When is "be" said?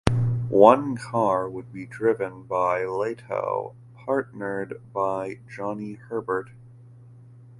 1.71-1.85